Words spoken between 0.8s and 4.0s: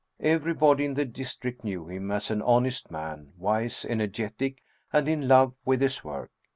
in the district knew him as an honest man, wise,